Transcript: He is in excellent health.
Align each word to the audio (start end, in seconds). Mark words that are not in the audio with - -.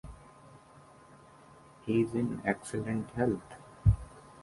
He 1.85 2.01
is 2.01 2.15
in 2.15 2.41
excellent 2.43 3.11
health. 3.11 3.43